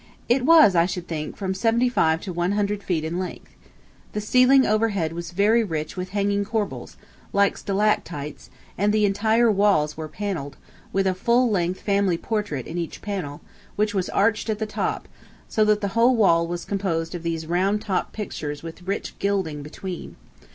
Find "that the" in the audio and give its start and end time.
15.65-15.89